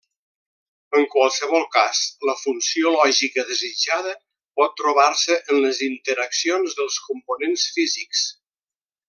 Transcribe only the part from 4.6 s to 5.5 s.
pot trobar-se